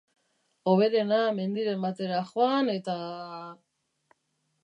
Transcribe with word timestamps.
Hoberena, 0.71 1.19
mendiren 1.39 1.83
batera 1.85 2.23
joan 2.31 2.73
eta... 2.75 2.97